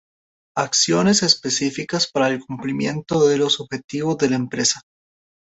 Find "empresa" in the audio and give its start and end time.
4.37-4.81